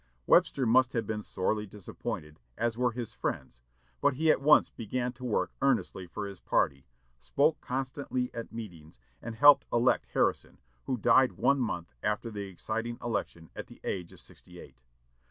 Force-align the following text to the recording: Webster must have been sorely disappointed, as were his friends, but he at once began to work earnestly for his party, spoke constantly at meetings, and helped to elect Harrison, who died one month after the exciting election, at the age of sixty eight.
Webster 0.25 0.65
must 0.65 0.93
have 0.93 1.05
been 1.05 1.21
sorely 1.21 1.67
disappointed, 1.67 2.39
as 2.57 2.75
were 2.75 2.91
his 2.91 3.13
friends, 3.13 3.61
but 4.01 4.15
he 4.15 4.31
at 4.31 4.41
once 4.41 4.71
began 4.71 5.13
to 5.13 5.23
work 5.23 5.51
earnestly 5.61 6.07
for 6.07 6.25
his 6.25 6.39
party, 6.39 6.87
spoke 7.19 7.61
constantly 7.61 8.33
at 8.33 8.51
meetings, 8.51 8.97
and 9.21 9.35
helped 9.35 9.69
to 9.69 9.75
elect 9.75 10.07
Harrison, 10.13 10.57
who 10.85 10.97
died 10.97 11.33
one 11.33 11.59
month 11.59 11.93
after 12.01 12.31
the 12.31 12.47
exciting 12.47 12.97
election, 12.99 13.51
at 13.55 13.67
the 13.67 13.79
age 13.83 14.11
of 14.11 14.19
sixty 14.19 14.59
eight. 14.59 14.81